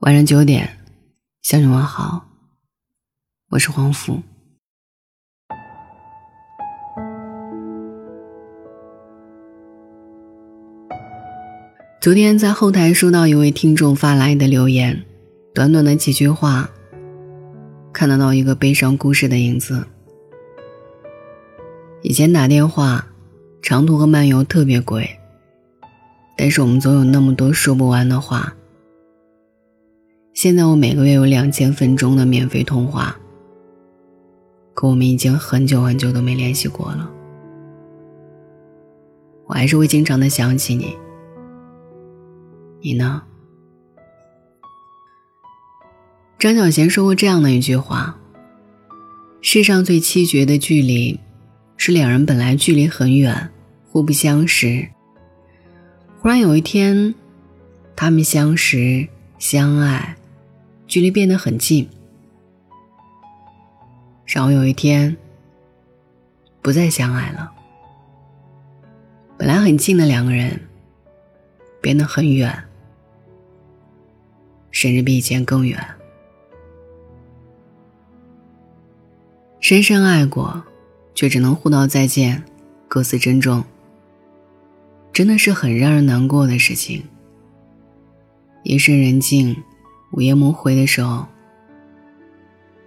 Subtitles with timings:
[0.00, 0.78] 晚上九点，
[1.42, 2.24] 向你问好，
[3.50, 4.22] 我是黄福。
[12.00, 15.04] 昨天在后台收到一位听众发来的留言，
[15.52, 16.70] 短短的几句话，
[17.92, 19.86] 看得到一个悲伤故事的影子。
[22.00, 23.06] 以前打电话，
[23.60, 25.18] 长途和漫游特别贵，
[26.38, 28.54] 但是我们总有那么多说不完的话。
[30.40, 33.14] 现在我每个月有两千分钟的免费通话，
[34.72, 37.10] 可我们已经很久很久都没联系过了。
[39.44, 40.96] 我还是会经常的想起你，
[42.80, 43.22] 你呢？
[46.38, 48.18] 张小娴说过这样的一句话
[49.42, 51.20] ：“世上最凄绝的距离，
[51.76, 53.50] 是两人本来距离很远，
[53.90, 54.88] 互不相识，
[56.18, 57.14] 忽然有一天，
[57.94, 59.06] 他们相识
[59.38, 60.16] 相爱。”
[60.90, 61.88] 距离变得很近，
[64.26, 65.16] 然后有一天，
[66.60, 67.52] 不再相爱了。
[69.38, 70.60] 本来很近的两个人，
[71.80, 72.64] 变得很远，
[74.72, 75.80] 甚至比以前更远。
[79.60, 80.64] 深深爱过，
[81.14, 82.42] 却只能互道再见，
[82.88, 83.62] 各自珍重，
[85.12, 87.04] 真的是很让人难过的事情。
[88.64, 89.56] 夜深人静。
[90.12, 91.24] 午夜梦回的时候，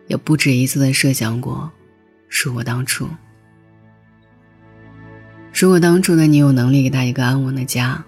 [0.08, 1.72] 也不止一次的设想过，
[2.28, 3.08] 如果当初，
[5.54, 8.04] 如果当初的你有能力给他一个安稳的家，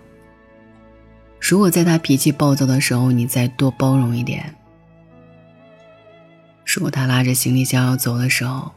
[1.40, 4.54] 如果在他脾气暴躁的时候你再多包容一点，
[6.66, 8.70] 如果他拉着行李箱要走的时候，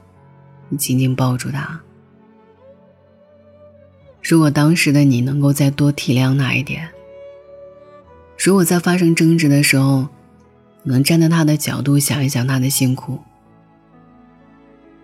[0.68, 1.80] 你紧紧抱住他，
[4.22, 6.88] 如果当时的你能够再多体谅他一点，
[8.38, 10.06] 如果在发生争执的时候。
[10.88, 13.20] 能站在他的角度想一想他的辛苦。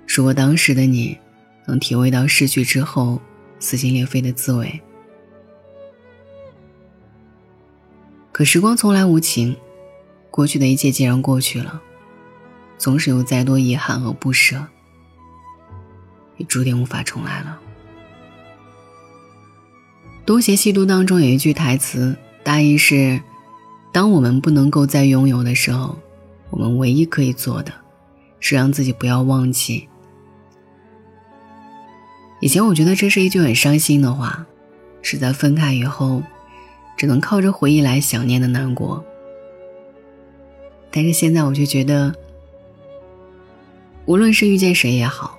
[0.07, 1.19] 如果当时的你
[1.67, 3.21] 能体会到失去之后
[3.59, 4.81] 撕心裂肺的滋味，
[8.33, 9.55] 可时光从来无情，
[10.31, 11.83] 过去的一切既然过去了，
[12.78, 14.67] 纵使有再多遗憾和不舍，
[16.39, 17.61] 也注定无法重来了。
[20.25, 23.21] 《东邪西毒》当中有一句台词，大意是。
[23.94, 25.97] 当我们不能够再拥有的时候，
[26.50, 27.72] 我们唯一可以做的，
[28.41, 29.88] 是让自己不要忘记。
[32.41, 34.44] 以前我觉得这是一句很伤心的话，
[35.00, 36.25] 是在分开以后，
[36.97, 39.05] 只能靠着回忆来想念的难过。
[40.91, 42.12] 但是现在我就觉得，
[44.06, 45.38] 无论是遇见谁也好，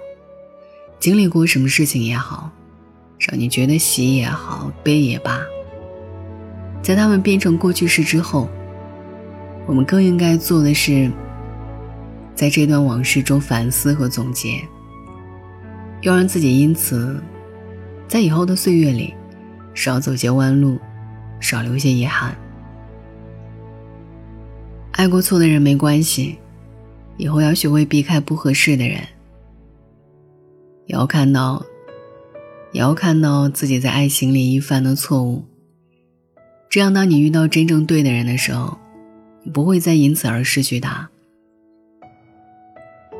[0.98, 2.50] 经历过什么事情也好，
[3.20, 5.42] 让你觉得喜也好，悲也罢。
[6.82, 8.48] 在他们变成过去式之后，
[9.66, 11.12] 我们更应该做的是，
[12.36, 14.62] 在这段往事中反思和总结，
[16.02, 17.20] 要让自己因此，
[18.08, 19.14] 在以后的岁月里，
[19.74, 20.78] 少走些弯路，
[21.40, 22.36] 少留些遗憾。
[24.92, 26.38] 爱过错的人没关系，
[27.18, 29.00] 以后要学会避开不合适的人，
[30.86, 31.66] 也要看到，
[32.72, 35.44] 也要看到自己在爱情里一犯的错误。
[36.76, 38.78] 这样，当你遇到真正对的人的时候，
[39.44, 41.10] 你不会再因此而失去他。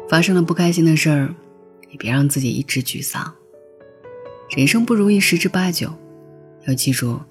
[0.10, 1.34] 发生了不开心的事儿，
[1.90, 3.34] 也别让自己一直沮丧。
[4.58, 5.90] 人生不如意十之八九，
[6.68, 7.22] 要记住，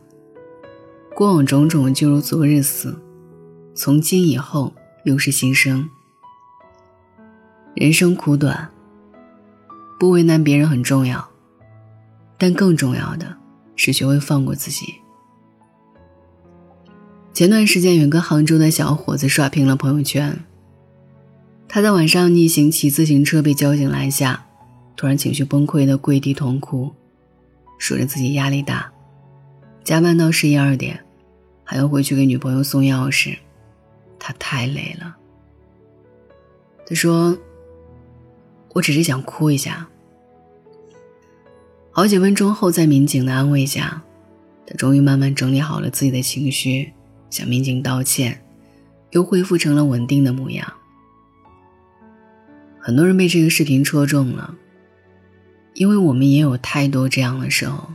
[1.14, 2.98] 过往种种就如昨日死，
[3.74, 4.72] 从今以后
[5.04, 5.86] 又是新生。
[7.74, 8.70] 人生苦短，
[10.00, 11.28] 不为难别人很重要，
[12.38, 13.36] 但更重要的
[13.76, 14.86] 是学会放过自己。
[17.34, 20.38] 前段时间，有个杭州的小伙子刷屏了朋友圈。
[21.66, 24.46] 他在晚上逆行骑自行车被交警拦下，
[24.94, 26.92] 突然情绪崩溃的跪地痛哭，
[27.76, 28.92] 说着自己压力大，
[29.82, 31.04] 加班到十一二点，
[31.64, 33.36] 还要回去给女朋友送钥匙，
[34.16, 35.16] 他太累了。
[36.86, 37.36] 他说
[38.74, 39.88] ：“我只是想哭一下。”
[41.90, 44.04] 好几分钟后，在民警的安慰下，
[44.64, 46.92] 他终于慢慢整理好了自己的情绪。
[47.34, 48.40] 向民警道歉，
[49.10, 50.72] 又恢复成了稳定的模样。
[52.78, 54.54] 很多人被这个视频戳中了，
[55.72, 57.90] 因为我们也有太多这样的时候，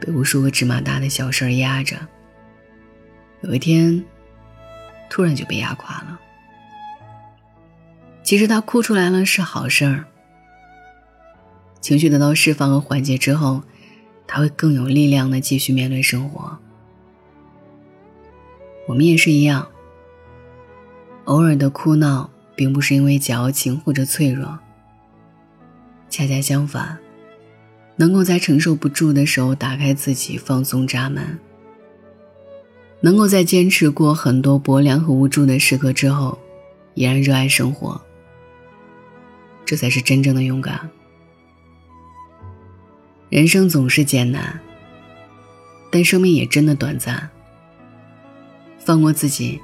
[0.00, 1.96] 被无数个芝麻大的小事压着，
[3.42, 4.04] 有一天，
[5.08, 6.18] 突然就被压垮了。
[8.24, 10.06] 其实他哭出来了是好事儿，
[11.80, 13.62] 情绪得到释放和缓解之后，
[14.26, 16.58] 他会更有力量的继续面对生活。
[18.90, 19.68] 我们也是一样，
[21.26, 24.58] 偶尔的哭闹，并不是因为矫情或者脆弱。
[26.08, 26.98] 恰恰相反，
[27.94, 31.38] 能够在承受不住的时候打开自己，放松闸门；
[33.00, 36.36] 能够在坚持过很多薄凉和无助的时刻之后，
[36.94, 38.00] 依然热爱生活。
[39.64, 40.90] 这才是真正的勇敢。
[43.28, 44.58] 人生总是艰难，
[45.92, 47.30] 但生命也真的短暂。
[48.84, 49.60] 放过自己。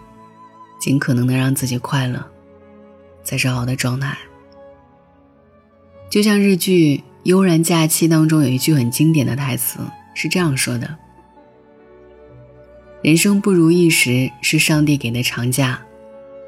[0.78, 2.22] 尽可能的让自己快乐，
[3.24, 4.16] 才是好的状态。
[6.10, 9.78] 就像日剧《悠然假期》当中有一句很经典的台词，
[10.14, 10.94] 是这样说的
[13.00, 15.82] ：“人生不如意时是上帝给的长假，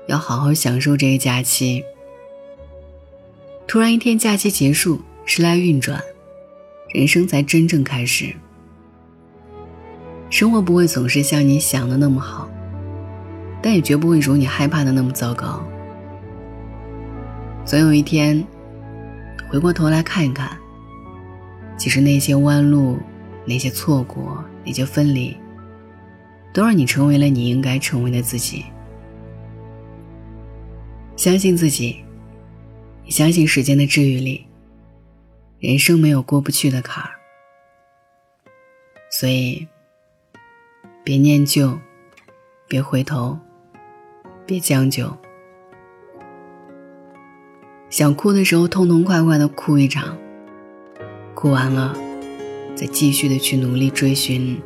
[0.08, 1.82] 要好好享受这个假期。
[3.66, 6.00] 突然一天假期结束，时来运转，
[6.92, 8.36] 人生才真正开始。
[10.28, 12.48] 生活不会总是像你想的那么好。”
[13.68, 15.62] 但也绝不会如你害怕的那么糟糕。
[17.66, 18.42] 总有一天，
[19.50, 20.56] 回过头来看一看，
[21.76, 22.98] 其实那些弯路、
[23.44, 25.36] 那些错过、那些分离，
[26.50, 28.64] 都让你成为了你应该成为的自己。
[31.14, 32.02] 相信自己，
[33.04, 34.46] 也相信时间的治愈力。
[35.58, 37.10] 人生没有过不去的坎儿，
[39.10, 39.68] 所以
[41.04, 41.78] 别念旧，
[42.66, 43.38] 别回头。
[44.48, 45.12] 别将就，
[47.90, 50.16] 想哭的时候痛痛快快的哭一场，
[51.34, 51.94] 哭完了，
[52.74, 54.58] 再继续的去努力追寻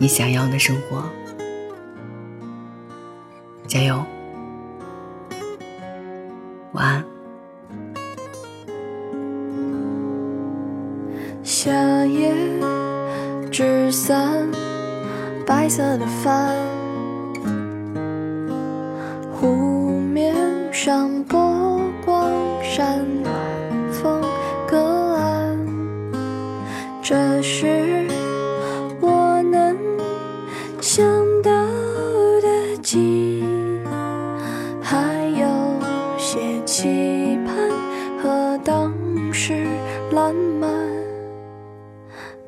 [0.00, 1.04] 你想要的生活。
[3.68, 4.04] 加油，
[6.72, 7.04] 晚安。
[11.44, 11.70] 夏
[12.04, 12.34] 夜
[13.52, 14.50] 纸伞，
[15.46, 16.75] 白色的帆。
[20.86, 22.30] 上波光
[22.62, 23.34] 闪，暖
[23.90, 24.22] 风
[24.68, 24.78] 隔
[25.16, 25.58] 岸。
[27.02, 28.06] 这是
[29.00, 29.76] 我能
[30.80, 31.04] 想
[31.42, 31.50] 到
[32.40, 33.44] 的景，
[34.80, 35.48] 还有
[36.16, 37.68] 些期盼
[38.22, 38.92] 和当
[39.32, 39.66] 时
[40.12, 40.70] 烂漫。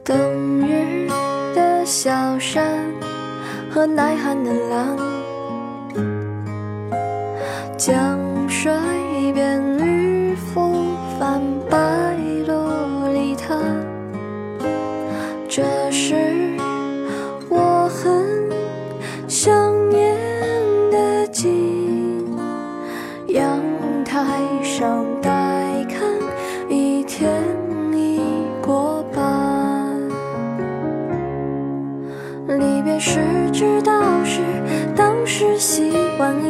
[0.05, 0.17] 冬
[0.61, 1.09] 日
[1.57, 2.73] 的小山
[3.69, 4.97] 和耐寒的狼。
[7.77, 8.08] 江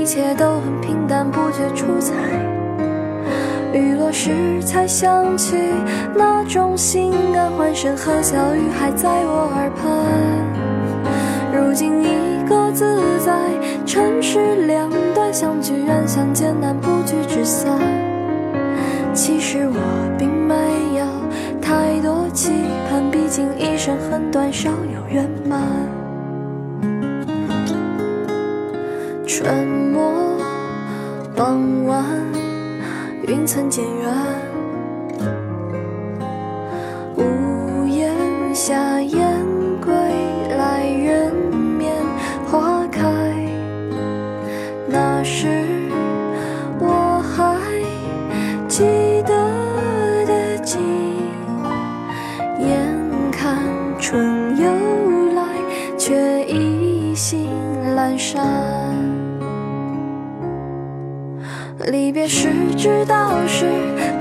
[0.08, 1.06] 一切都很平。
[1.06, 2.14] 淡不觉出彩，
[3.74, 4.30] 雨落时
[4.62, 5.54] 才想起
[6.14, 9.86] 那种心安，欢声和笑语还在我耳畔。
[11.52, 12.08] 如今你
[12.48, 13.34] 各自在
[13.84, 17.78] 城市两端，相聚远，相见难，不聚只散。
[19.12, 19.78] 其实我
[20.18, 20.54] 并没
[20.98, 21.04] 有
[21.60, 22.50] 太多期
[22.88, 25.60] 盼，毕竟一生很短，少有圆满。
[29.26, 29.77] 春。
[31.38, 32.04] 傍晚，
[33.28, 34.12] 云层渐远，
[37.14, 38.12] 屋檐
[38.52, 39.24] 下燕
[39.80, 39.94] 归
[40.56, 41.94] 来，人面
[42.50, 43.04] 花开。
[44.88, 45.46] 那时
[46.80, 47.56] 我还
[48.66, 48.82] 记
[49.22, 50.80] 得的景，
[52.58, 52.84] 眼
[53.30, 53.62] 看
[54.00, 54.68] 春又
[55.36, 55.44] 来，
[55.96, 57.48] 却意兴
[57.94, 58.77] 阑珊。
[61.90, 63.64] 离别时知道是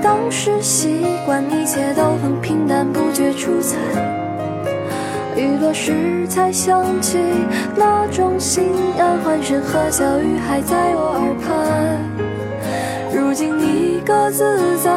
[0.02, 3.76] 当时习惯，一切都很平淡，不觉出彩。
[5.36, 7.18] 雨落时才想起
[7.76, 12.00] 那种心安，欢声和笑语还在我耳畔。
[13.14, 14.90] 如今你各自在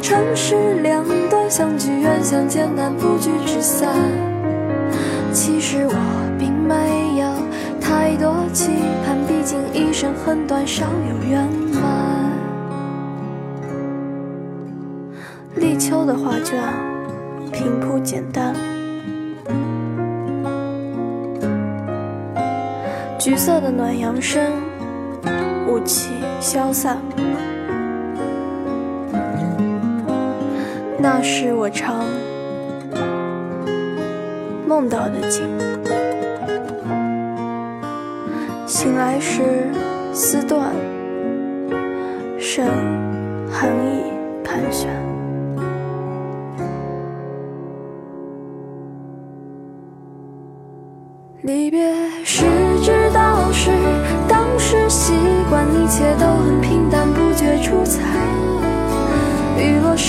[0.00, 3.90] 城市两端，相聚远，相见难，不聚只散。
[5.30, 5.94] 其实我
[6.38, 7.28] 并没有
[7.80, 8.70] 太多期
[9.04, 12.13] 盼，毕竟一生很短，少有圆满。
[16.16, 16.58] 画卷，
[17.52, 18.54] 平铺简单，
[23.18, 24.42] 橘色的暖阳升，
[25.68, 26.98] 雾气消散。
[30.98, 32.06] 那是我常
[34.66, 35.46] 梦到的景，
[38.66, 39.42] 醒来时
[40.12, 40.70] 丝断，
[42.38, 42.64] 生
[43.50, 44.04] 寒意
[44.42, 45.13] 盘旋。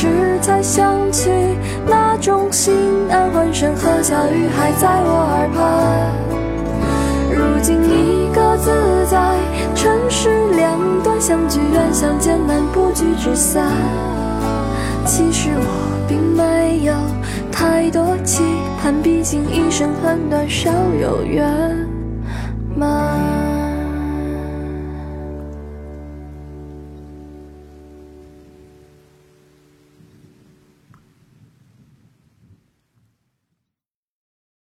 [0.06, 1.32] 时才想起
[1.88, 2.76] 那种心
[3.10, 5.58] 安，欢声和笑语还在我耳畔。
[7.32, 8.70] 如今你各自
[9.10, 9.18] 在
[9.74, 13.66] 城市两端，相聚远，相见难，不聚只散。
[15.06, 16.94] 其实我并没有
[17.52, 18.44] 太多期
[18.82, 20.70] 盼，毕竟一生很短，少
[21.02, 21.50] 有圆
[22.76, 23.15] 满。